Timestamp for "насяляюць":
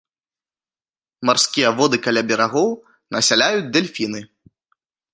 3.17-3.67